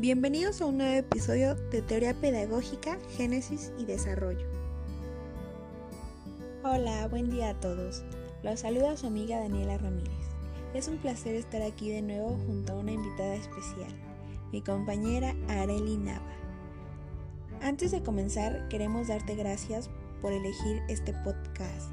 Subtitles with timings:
[0.00, 4.46] Bienvenidos a un nuevo episodio de Teoría Pedagógica, Génesis y Desarrollo.
[6.62, 8.04] Hola, buen día a todos.
[8.44, 10.12] Los saluda su amiga Daniela Ramírez.
[10.72, 13.92] Es un placer estar aquí de nuevo junto a una invitada especial,
[14.52, 16.32] mi compañera Areli Nava.
[17.60, 19.90] Antes de comenzar, queremos darte gracias
[20.22, 21.90] por elegir este podcast.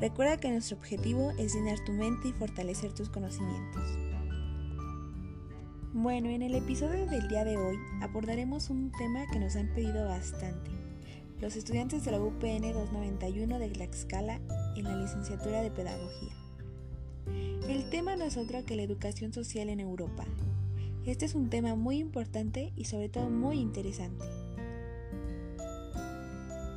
[0.00, 4.07] Recuerda que nuestro objetivo es llenar tu mente y fortalecer tus conocimientos.
[5.94, 10.06] Bueno, en el episodio del día de hoy abordaremos un tema que nos han pedido
[10.06, 10.70] bastante.
[11.40, 14.38] Los estudiantes de la UPN 291 de Tlaxcala
[14.76, 16.34] en la licenciatura de Pedagogía.
[17.70, 20.26] El tema no es otro que la educación social en Europa.
[21.06, 24.26] Este es un tema muy importante y sobre todo muy interesante.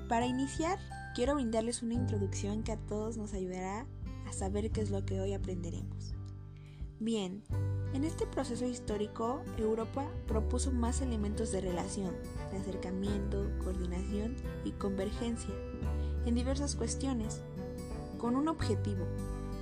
[0.08, 0.80] Para iniciar,
[1.16, 3.86] quiero brindarles una introducción que a todos nos ayudará
[4.26, 6.16] a saber qué es lo que hoy aprenderemos.
[7.02, 7.44] Bien,
[7.94, 12.16] en este proceso histórico, Europa propuso más elementos de relación,
[12.52, 15.54] de acercamiento, coordinación y convergencia
[16.26, 17.42] en diversas cuestiones,
[18.18, 19.06] con un objetivo,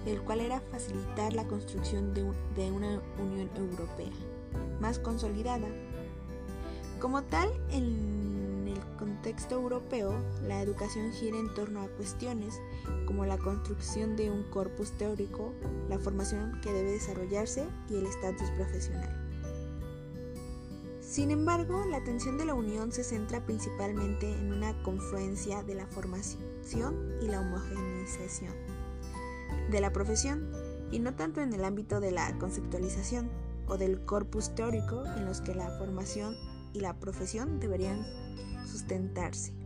[0.06, 2.24] el cual era facilitar la construcción de,
[2.72, 4.12] una Unión Europea
[4.80, 5.68] más consolidada.
[7.00, 8.39] Como tal, el
[9.00, 10.14] contexto europeo,
[10.46, 12.54] la educación gira en torno a cuestiones
[13.06, 15.54] como la construcción de un corpus teórico,
[15.88, 19.16] la formación que debe desarrollarse y el estatus profesional.
[21.00, 25.88] Sin embargo, la atención de la Unión se centra principalmente en una confluencia de la
[25.88, 28.54] formación y la homogeneización
[29.72, 30.52] de la profesión
[30.92, 33.30] y no tanto en el ámbito de la conceptualización
[33.68, 36.36] o del corpus teórico en los que la formación
[36.74, 38.06] y la profesión deberían
[38.66, 39.59] sustentarse.